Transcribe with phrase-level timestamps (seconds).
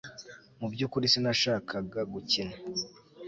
[0.59, 2.55] Mu byukuri sinashakaga gukina